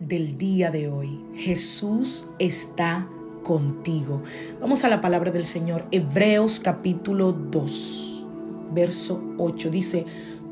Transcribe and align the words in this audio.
Del 0.00 0.36
día 0.36 0.72
de 0.72 0.88
hoy. 0.88 1.20
Jesús 1.34 2.30
está 2.40 3.08
contigo. 3.44 4.22
Vamos 4.60 4.82
a 4.82 4.88
la 4.88 5.00
palabra 5.00 5.30
del 5.30 5.44
Señor. 5.44 5.86
Hebreos 5.92 6.58
capítulo 6.58 7.32
2, 7.32 8.26
verso 8.72 9.22
8. 9.38 9.70
Dice, 9.70 10.06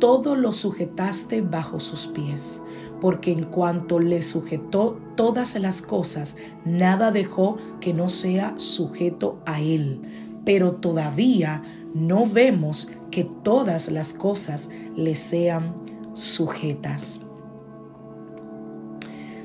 todo 0.00 0.36
lo 0.36 0.52
sujetaste 0.52 1.42
bajo 1.42 1.80
sus 1.80 2.06
pies, 2.06 2.62
porque 2.98 3.30
en 3.30 3.44
cuanto 3.44 4.00
le 4.00 4.22
sujetó 4.22 4.98
todas 5.16 5.54
las 5.60 5.82
cosas, 5.82 6.36
nada 6.64 7.12
dejó 7.12 7.58
que 7.80 7.92
no 7.92 8.08
sea 8.08 8.54
sujeto 8.56 9.38
a 9.44 9.60
él. 9.60 10.00
Pero 10.46 10.76
todavía 10.76 11.62
no 11.92 12.26
vemos 12.26 12.90
que 13.10 13.24
todas 13.24 13.90
las 13.90 14.14
cosas 14.14 14.70
le 14.96 15.14
sean 15.14 15.74
sujetas. 16.14 17.25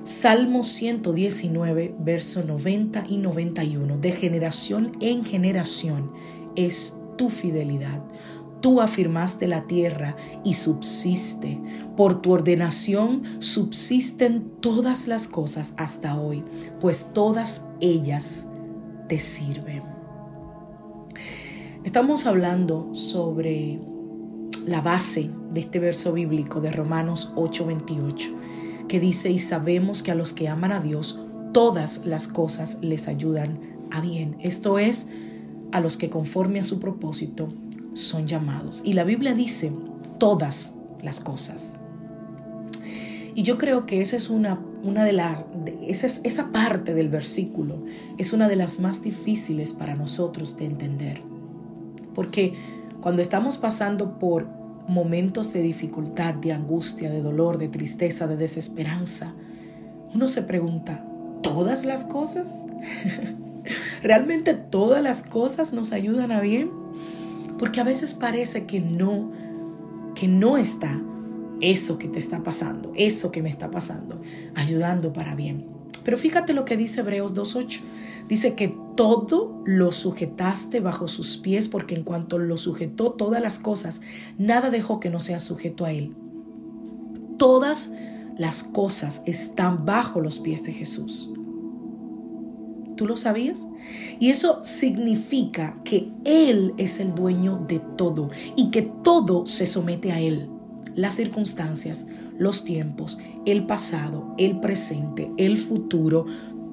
Salmo 0.03 0.63
119, 0.63 1.93
verso 1.99 2.43
90 2.43 3.03
y 3.07 3.17
91. 3.17 3.99
De 3.99 4.11
generación 4.11 4.93
en 4.99 5.23
generación 5.23 6.11
es 6.55 6.99
tu 7.17 7.29
fidelidad. 7.29 8.03
Tú 8.61 8.81
afirmaste 8.81 9.47
la 9.47 9.67
tierra 9.67 10.15
y 10.43 10.55
subsiste. 10.55 11.61
Por 11.95 12.19
tu 12.19 12.31
ordenación 12.31 13.21
subsisten 13.37 14.51
todas 14.59 15.07
las 15.07 15.27
cosas 15.27 15.75
hasta 15.77 16.19
hoy, 16.19 16.43
pues 16.79 17.13
todas 17.13 17.65
ellas 17.79 18.47
te 19.07 19.19
sirven. 19.19 19.83
Estamos 21.83 22.25
hablando 22.25 22.89
sobre 22.95 23.79
la 24.65 24.81
base 24.81 25.29
de 25.51 25.59
este 25.59 25.77
verso 25.77 26.11
bíblico 26.13 26.59
de 26.59 26.71
Romanos 26.71 27.33
8:28 27.35 28.41
que 28.87 28.99
dice, 28.99 29.31
y 29.31 29.39
sabemos 29.39 30.03
que 30.03 30.11
a 30.11 30.15
los 30.15 30.33
que 30.33 30.47
aman 30.47 30.71
a 30.71 30.79
Dios, 30.79 31.25
todas 31.53 32.05
las 32.05 32.27
cosas 32.27 32.77
les 32.81 33.07
ayudan 33.07 33.59
a 33.91 34.01
bien. 34.01 34.37
Esto 34.41 34.79
es, 34.79 35.07
a 35.71 35.79
los 35.79 35.97
que 35.97 36.09
conforme 36.09 36.59
a 36.59 36.63
su 36.63 36.79
propósito 36.79 37.49
son 37.93 38.27
llamados. 38.27 38.81
Y 38.85 38.93
la 38.93 39.03
Biblia 39.03 39.33
dice, 39.33 39.73
todas 40.17 40.75
las 41.01 41.19
cosas. 41.19 41.77
Y 43.33 43.43
yo 43.43 43.57
creo 43.57 43.85
que 43.85 44.01
esa 44.01 44.17
es 44.17 44.29
una, 44.29 44.59
una 44.83 45.05
de 45.05 45.13
las, 45.13 45.45
esa, 45.87 46.07
esa 46.07 46.51
parte 46.51 46.93
del 46.93 47.09
versículo 47.09 47.85
es 48.17 48.33
una 48.33 48.49
de 48.49 48.57
las 48.57 48.79
más 48.79 49.01
difíciles 49.01 49.73
para 49.73 49.95
nosotros 49.95 50.57
de 50.57 50.65
entender. 50.65 51.21
Porque 52.13 52.53
cuando 52.99 53.21
estamos 53.21 53.57
pasando 53.57 54.19
por 54.19 54.60
momentos 54.87 55.53
de 55.53 55.61
dificultad, 55.61 56.33
de 56.35 56.53
angustia, 56.53 57.09
de 57.09 57.21
dolor, 57.21 57.57
de 57.57 57.67
tristeza, 57.67 58.27
de 58.27 58.37
desesperanza, 58.37 59.33
uno 60.13 60.27
se 60.27 60.41
pregunta, 60.43 61.05
¿todas 61.41 61.85
las 61.85 62.05
cosas? 62.05 62.65
¿Realmente 64.03 64.53
todas 64.53 65.01
las 65.01 65.23
cosas 65.23 65.73
nos 65.73 65.93
ayudan 65.93 66.31
a 66.31 66.41
bien? 66.41 66.69
Porque 67.57 67.79
a 67.79 67.83
veces 67.83 68.13
parece 68.13 68.65
que 68.65 68.81
no, 68.81 69.31
que 70.15 70.27
no 70.27 70.57
está 70.57 71.01
eso 71.61 71.97
que 71.97 72.07
te 72.07 72.19
está 72.19 72.43
pasando, 72.43 72.91
eso 72.95 73.31
que 73.31 73.41
me 73.41 73.49
está 73.49 73.69
pasando, 73.71 74.19
ayudando 74.55 75.13
para 75.13 75.35
bien. 75.35 75.67
Pero 76.03 76.17
fíjate 76.17 76.53
lo 76.53 76.65
que 76.65 76.75
dice 76.75 77.01
Hebreos 77.01 77.35
2.8. 77.35 77.81
Dice 78.27 78.55
que 78.55 78.75
todo 79.01 79.63
lo 79.65 79.91
sujetaste 79.91 80.79
bajo 80.79 81.07
sus 81.07 81.37
pies 81.37 81.67
porque 81.67 81.95
en 81.95 82.03
cuanto 82.03 82.37
lo 82.37 82.55
sujetó 82.55 83.13
todas 83.13 83.41
las 83.41 83.57
cosas, 83.57 83.99
nada 84.37 84.69
dejó 84.69 84.99
que 84.99 85.09
no 85.09 85.19
sea 85.19 85.39
sujeto 85.39 85.85
a 85.85 85.91
él. 85.91 86.15
Todas 87.35 87.93
las 88.37 88.63
cosas 88.63 89.23
están 89.25 89.85
bajo 89.85 90.21
los 90.21 90.37
pies 90.37 90.63
de 90.65 90.73
Jesús. 90.73 91.33
¿Tú 92.95 93.07
lo 93.07 93.17
sabías? 93.17 93.67
Y 94.19 94.29
eso 94.29 94.59
significa 94.63 95.81
que 95.83 96.11
Él 96.23 96.75
es 96.77 96.99
el 96.99 97.15
dueño 97.15 97.55
de 97.55 97.79
todo 97.97 98.29
y 98.55 98.69
que 98.69 98.83
todo 98.83 99.47
se 99.47 99.65
somete 99.65 100.11
a 100.11 100.19
Él. 100.19 100.47
Las 100.93 101.15
circunstancias, 101.15 102.05
los 102.37 102.63
tiempos, 102.63 103.17
el 103.47 103.65
pasado, 103.65 104.35
el 104.37 104.59
presente, 104.59 105.31
el 105.37 105.57
futuro, 105.57 106.27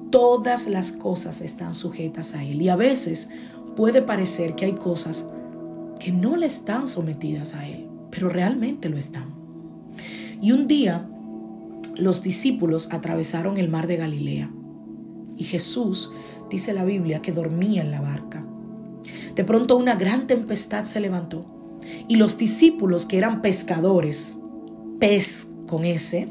todas 0.09 0.67
las 0.67 0.91
cosas 0.91 1.41
están 1.41 1.73
sujetas 1.73 2.35
a 2.35 2.43
Él. 2.43 2.61
Y 2.61 2.69
a 2.69 2.75
veces 2.75 3.29
puede 3.75 4.01
parecer 4.01 4.55
que 4.55 4.65
hay 4.65 4.73
cosas 4.73 5.29
que 5.99 6.11
no 6.11 6.37
le 6.37 6.45
están 6.45 6.87
sometidas 6.87 7.55
a 7.55 7.67
Él, 7.67 7.87
pero 8.11 8.29
realmente 8.29 8.89
lo 8.89 8.97
están. 8.97 9.33
Y 10.41 10.51
un 10.51 10.67
día 10.67 11.07
los 11.95 12.23
discípulos 12.23 12.89
atravesaron 12.91 13.57
el 13.57 13.69
mar 13.69 13.87
de 13.87 13.97
Galilea 13.97 14.51
y 15.37 15.43
Jesús, 15.43 16.11
dice 16.49 16.73
la 16.73 16.85
Biblia, 16.85 17.21
que 17.21 17.31
dormía 17.31 17.81
en 17.81 17.91
la 17.91 18.01
barca. 18.01 18.45
De 19.35 19.43
pronto 19.43 19.77
una 19.77 19.95
gran 19.95 20.27
tempestad 20.27 20.85
se 20.85 20.99
levantó 20.99 21.45
y 22.07 22.15
los 22.15 22.37
discípulos 22.37 23.05
que 23.05 23.17
eran 23.17 23.41
pescadores, 23.41 24.39
pez 24.99 25.47
con 25.67 25.83
ese, 25.83 26.29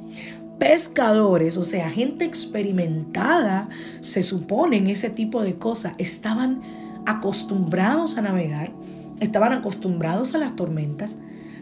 pescadores, 0.58 1.56
o 1.56 1.64
sea, 1.64 1.90
gente 1.90 2.24
experimentada, 2.24 3.68
se 4.00 4.22
supone 4.22 4.76
en 4.76 4.88
ese 4.88 5.10
tipo 5.10 5.42
de 5.42 5.56
cosas, 5.56 5.94
estaban 5.98 6.62
acostumbrados 7.06 8.18
a 8.18 8.22
navegar, 8.22 8.72
estaban 9.20 9.52
acostumbrados 9.52 10.34
a 10.34 10.38
las 10.38 10.56
tormentas. 10.56 11.16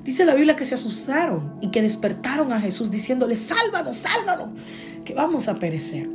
Dice 0.05 0.25
la 0.25 0.35
Biblia 0.35 0.57
que 0.57 0.65
se 0.65 0.75
asustaron 0.75 1.55
y 1.61 1.71
que 1.71 1.83
despertaron 1.83 2.53
a 2.53 2.61
Jesús 2.61 2.91
diciéndole, 2.91 3.37
sálvanos, 3.37 3.99
sálvanos, 3.99 4.55
que 5.05 5.15
vamos 5.15 5.49
a 5.49 5.59
perecer. 5.59 6.09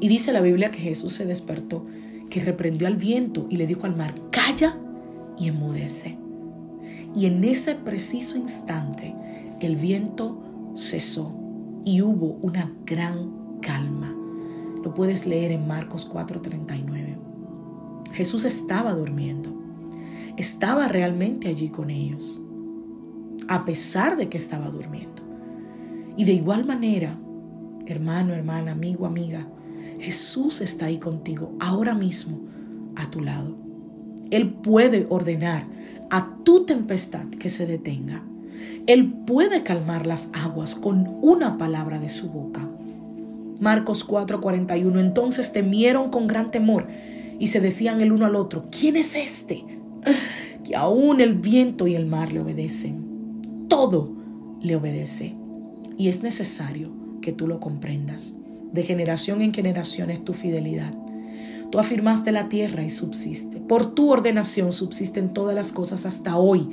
Y 0.00 0.08
dice 0.08 0.32
la 0.32 0.40
Biblia 0.40 0.70
que 0.70 0.80
Jesús 0.80 1.14
se 1.14 1.24
despertó, 1.24 1.86
que 2.30 2.40
reprendió 2.40 2.88
al 2.88 2.96
viento 2.96 3.46
y 3.48 3.56
le 3.56 3.66
dijo 3.66 3.86
al 3.86 3.96
mar, 3.96 4.14
calla 4.30 4.78
y 5.38 5.48
enmudece. 5.48 6.18
Y 7.14 7.26
en 7.26 7.44
ese 7.44 7.74
preciso 7.76 8.36
instante 8.36 9.14
el 9.60 9.76
viento 9.76 10.42
cesó 10.74 11.43
y 11.84 12.02
hubo 12.02 12.38
una 12.42 12.72
gran 12.86 13.58
calma. 13.60 14.14
Lo 14.82 14.94
puedes 14.94 15.26
leer 15.26 15.52
en 15.52 15.66
Marcos 15.66 16.06
4:39. 16.06 17.18
Jesús 18.12 18.44
estaba 18.44 18.94
durmiendo. 18.94 19.52
Estaba 20.36 20.88
realmente 20.88 21.48
allí 21.48 21.68
con 21.68 21.90
ellos, 21.90 22.42
a 23.46 23.64
pesar 23.64 24.16
de 24.16 24.28
que 24.28 24.38
estaba 24.38 24.68
durmiendo. 24.68 25.22
Y 26.16 26.24
de 26.24 26.32
igual 26.32 26.64
manera, 26.64 27.18
hermano, 27.86 28.34
hermana, 28.34 28.72
amigo, 28.72 29.06
amiga, 29.06 29.46
Jesús 30.00 30.60
está 30.60 30.86
ahí 30.86 30.98
contigo 30.98 31.52
ahora 31.60 31.94
mismo, 31.94 32.40
a 32.96 33.10
tu 33.10 33.20
lado. 33.20 33.56
Él 34.30 34.52
puede 34.54 35.06
ordenar 35.08 35.68
a 36.10 36.36
tu 36.42 36.64
tempestad 36.64 37.28
que 37.28 37.50
se 37.50 37.66
detenga 37.66 38.24
él 38.86 39.12
puede 39.26 39.62
calmar 39.62 40.06
las 40.06 40.30
aguas 40.34 40.74
con 40.74 41.18
una 41.22 41.56
palabra 41.56 41.98
de 41.98 42.10
su 42.10 42.30
boca. 42.30 42.68
Marcos 43.60 44.06
4:41. 44.06 45.00
Entonces 45.00 45.52
temieron 45.52 46.10
con 46.10 46.26
gran 46.26 46.50
temor 46.50 46.88
y 47.38 47.48
se 47.48 47.60
decían 47.60 48.00
el 48.00 48.12
uno 48.12 48.26
al 48.26 48.36
otro, 48.36 48.68
¿quién 48.70 48.96
es 48.96 49.14
este? 49.14 49.64
Que 50.64 50.76
aún 50.76 51.20
el 51.20 51.34
viento 51.34 51.86
y 51.86 51.94
el 51.94 52.06
mar 52.06 52.32
le 52.32 52.40
obedecen. 52.40 53.66
Todo 53.68 54.12
le 54.60 54.76
obedece. 54.76 55.34
Y 55.98 56.08
es 56.08 56.22
necesario 56.22 56.90
que 57.20 57.32
tú 57.32 57.46
lo 57.46 57.60
comprendas. 57.60 58.34
De 58.72 58.82
generación 58.82 59.42
en 59.42 59.52
generación 59.52 60.10
es 60.10 60.24
tu 60.24 60.32
fidelidad. 60.32 60.94
Tú 61.70 61.78
afirmaste 61.78 62.32
la 62.32 62.48
tierra 62.48 62.82
y 62.82 62.90
subsiste. 62.90 63.60
Por 63.60 63.94
tu 63.94 64.10
ordenación 64.10 64.72
subsisten 64.72 65.32
todas 65.32 65.54
las 65.54 65.72
cosas 65.72 66.06
hasta 66.06 66.36
hoy 66.36 66.68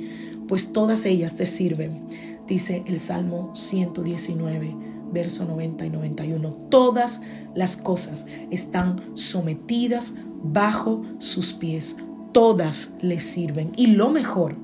pues 0.52 0.74
todas 0.74 1.06
ellas 1.06 1.36
te 1.36 1.46
sirven, 1.46 2.02
dice 2.46 2.82
el 2.84 3.00
Salmo 3.00 3.52
119, 3.54 4.76
verso 5.10 5.46
90 5.46 5.86
y 5.86 5.88
91. 5.88 6.50
Todas 6.68 7.22
las 7.54 7.78
cosas 7.78 8.26
están 8.50 9.00
sometidas 9.14 10.16
bajo 10.42 11.04
sus 11.20 11.54
pies. 11.54 11.96
Todas 12.32 12.96
le 13.00 13.18
sirven. 13.18 13.72
Y 13.78 13.86
lo 13.86 14.10
mejor 14.10 14.58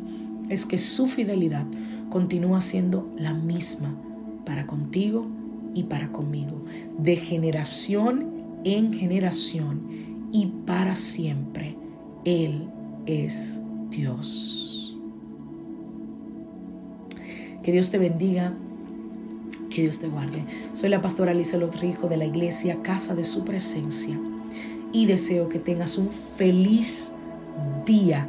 es 0.50 0.66
que 0.66 0.76
su 0.76 1.06
fidelidad 1.06 1.64
continúa 2.10 2.60
siendo 2.60 3.10
la 3.16 3.32
misma 3.32 3.98
para 4.44 4.66
contigo 4.66 5.26
y 5.72 5.84
para 5.84 6.12
conmigo, 6.12 6.66
de 6.98 7.16
generación 7.16 8.60
en 8.64 8.92
generación 8.92 10.28
y 10.32 10.48
para 10.66 10.96
siempre. 10.96 11.78
Él 12.26 12.68
es 13.06 13.62
Dios. 13.88 14.77
Que 17.68 17.72
Dios 17.72 17.90
te 17.90 17.98
bendiga, 17.98 18.54
que 19.68 19.82
Dios 19.82 19.98
te 19.98 20.08
guarde. 20.08 20.42
Soy 20.72 20.88
la 20.88 21.02
pastora 21.02 21.32
Alicia 21.32 21.58
Lotrijo 21.58 22.08
de 22.08 22.16
la 22.16 22.24
iglesia 22.24 22.80
Casa 22.80 23.14
de 23.14 23.24
Su 23.24 23.44
Presencia 23.44 24.18
y 24.90 25.04
deseo 25.04 25.50
que 25.50 25.58
tengas 25.58 25.98
un 25.98 26.08
feliz 26.10 27.12
día. 27.84 28.26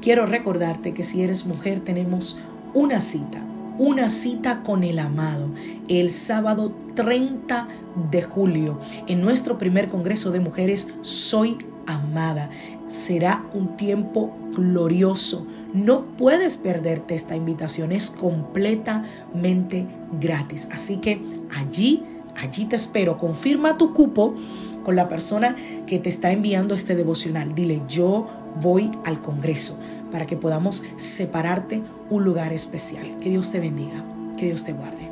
Quiero 0.00 0.26
recordarte 0.26 0.94
que 0.94 1.04
si 1.04 1.22
eres 1.22 1.46
mujer 1.46 1.78
tenemos 1.78 2.40
una 2.74 3.00
cita, 3.00 3.46
una 3.78 4.10
cita 4.10 4.64
con 4.64 4.82
el 4.82 4.98
amado 4.98 5.52
el 5.86 6.10
sábado 6.10 6.74
30 6.96 7.68
de 8.10 8.22
julio 8.24 8.80
en 9.06 9.20
nuestro 9.20 9.58
primer 9.58 9.88
Congreso 9.90 10.32
de 10.32 10.40
Mujeres 10.40 10.88
Soy 11.02 11.56
Amada. 11.86 12.50
Será 12.88 13.44
un 13.54 13.76
tiempo 13.76 14.36
glorioso. 14.56 15.46
No 15.72 16.04
puedes 16.16 16.58
perderte 16.58 17.14
esta 17.14 17.36
invitación, 17.36 17.92
es 17.92 18.10
completamente 18.10 19.86
gratis. 20.20 20.68
Así 20.72 20.98
que 20.98 21.20
allí, 21.56 22.04
allí 22.40 22.66
te 22.66 22.76
espero. 22.76 23.18
Confirma 23.18 23.78
tu 23.78 23.94
cupo 23.94 24.34
con 24.82 24.96
la 24.96 25.08
persona 25.08 25.56
que 25.86 25.98
te 25.98 26.08
está 26.08 26.32
enviando 26.32 26.74
este 26.74 26.94
devocional. 26.94 27.54
Dile, 27.54 27.82
yo 27.88 28.28
voy 28.60 28.90
al 29.04 29.22
Congreso 29.22 29.78
para 30.10 30.26
que 30.26 30.36
podamos 30.36 30.82
separarte 30.96 31.82
un 32.10 32.24
lugar 32.24 32.52
especial. 32.52 33.18
Que 33.20 33.30
Dios 33.30 33.50
te 33.50 33.60
bendiga, 33.60 34.04
que 34.36 34.46
Dios 34.46 34.64
te 34.64 34.72
guarde. 34.72 35.11